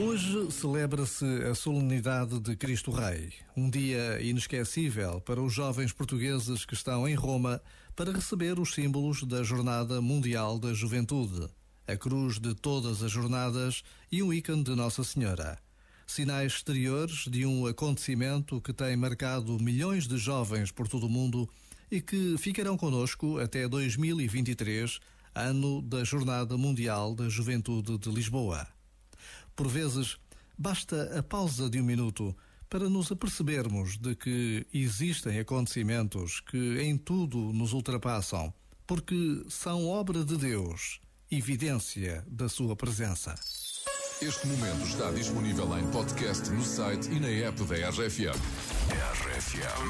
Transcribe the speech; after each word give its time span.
Hoje 0.00 0.48
celebra-se 0.52 1.24
a 1.50 1.56
solenidade 1.56 2.38
de 2.38 2.54
Cristo 2.54 2.92
Rei, 2.92 3.32
um 3.56 3.68
dia 3.68 4.22
inesquecível 4.22 5.20
para 5.22 5.42
os 5.42 5.52
jovens 5.52 5.92
portugueses 5.92 6.64
que 6.64 6.74
estão 6.74 7.08
em 7.08 7.14
Roma 7.16 7.60
para 7.96 8.12
receber 8.12 8.60
os 8.60 8.74
símbolos 8.74 9.24
da 9.24 9.42
Jornada 9.42 10.00
Mundial 10.00 10.56
da 10.56 10.72
Juventude, 10.72 11.48
a 11.88 11.96
cruz 11.96 12.38
de 12.38 12.54
todas 12.54 13.02
as 13.02 13.10
jornadas 13.10 13.82
e 14.12 14.22
um 14.22 14.32
ícone 14.32 14.62
de 14.62 14.76
Nossa 14.76 15.02
Senhora. 15.02 15.58
Sinais 16.06 16.52
exteriores 16.52 17.26
de 17.28 17.44
um 17.44 17.66
acontecimento 17.66 18.60
que 18.60 18.72
tem 18.72 18.96
marcado 18.96 19.58
milhões 19.58 20.06
de 20.06 20.16
jovens 20.16 20.70
por 20.70 20.86
todo 20.86 21.06
o 21.08 21.10
mundo 21.10 21.48
e 21.90 22.00
que 22.00 22.36
ficarão 22.38 22.76
conosco 22.76 23.40
até 23.40 23.66
2023, 23.66 25.00
ano 25.34 25.82
da 25.82 26.04
Jornada 26.04 26.56
Mundial 26.56 27.16
da 27.16 27.28
Juventude 27.28 27.98
de 27.98 28.10
Lisboa. 28.12 28.64
Por 29.58 29.66
vezes, 29.66 30.16
basta 30.56 31.12
a 31.18 31.20
pausa 31.20 31.68
de 31.68 31.80
um 31.80 31.82
minuto 31.84 32.32
para 32.70 32.88
nos 32.88 33.10
apercebermos 33.10 33.98
de 33.98 34.14
que 34.14 34.64
existem 34.72 35.40
acontecimentos 35.40 36.38
que 36.38 36.80
em 36.80 36.96
tudo 36.96 37.38
nos 37.52 37.72
ultrapassam, 37.72 38.54
porque 38.86 39.44
são 39.48 39.88
obra 39.88 40.24
de 40.24 40.36
Deus, 40.36 41.00
evidência 41.28 42.24
da 42.28 42.48
sua 42.48 42.76
presença. 42.76 43.34
Este 44.22 44.46
momento 44.46 44.86
está 44.86 45.10
disponível 45.10 45.76
em 45.76 45.84
podcast 45.90 46.48
no 46.50 46.62
site 46.64 47.08
e 47.10 47.18
na 47.18 47.26
app 47.28 47.60
da 47.64 47.88
RFM. 47.88 48.38
RFM. 49.10 49.88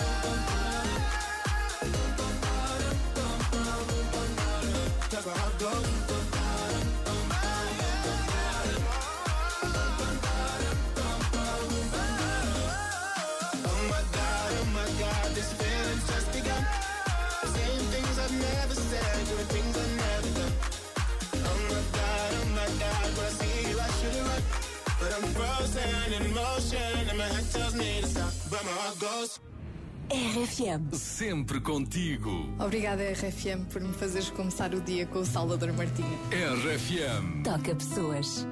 I'm 25.23 25.27
frozen 25.33 26.13
in 26.17 26.33
motion 26.33 27.09
and 27.09 27.17
my 27.17 27.25
head 27.25 27.45
tells 27.53 27.75
me 27.75 28.01
to 28.01 28.07
stop, 28.07 28.33
but 28.49 28.63
my 28.65 28.71
heart 28.71 28.97
goes. 28.99 29.39
RFM. 30.09 30.93
Sempre 30.95 31.61
contigo. 31.61 32.49
Obrigada, 32.57 33.03
RFM, 33.03 33.65
por 33.71 33.81
me 33.81 33.93
fazeres 33.93 34.29
começar 34.31 34.73
o 34.73 34.81
dia 34.81 35.05
com 35.05 35.19
o 35.19 35.25
Salvador 35.25 35.73
Martinho. 35.73 36.17
RFM. 36.31 37.43
Toca 37.43 37.75
pessoas. 37.75 38.47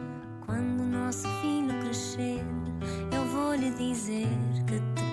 Quando 0.45 0.83
o 0.83 0.85
nosso 0.85 1.27
filho 1.41 1.79
crescer, 1.81 2.43
eu 3.15 3.25
vou 3.29 3.55
lhe 3.55 3.71
dizer 3.71 4.27
que 4.67 4.79
te 5.01 5.08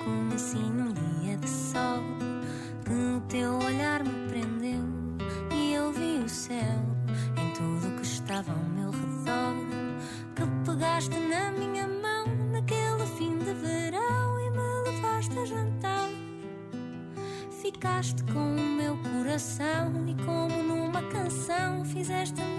Pegaste 10.96 11.18
na 11.18 11.52
minha 11.52 11.86
mão 11.86 12.24
naquele 12.52 13.04
fim 13.18 13.36
de 13.36 13.52
verão 13.52 14.40
e 14.40 14.50
me 14.50 14.82
levaste 14.90 15.38
a 15.38 15.44
jantar. 15.44 16.08
Ficaste 17.60 18.24
com 18.32 18.56
o 18.56 18.76
meu 18.76 18.96
coração 19.02 19.92
e, 20.08 20.14
como 20.24 20.62
numa 20.62 21.02
canção, 21.02 21.84
fizeste-me 21.84 22.55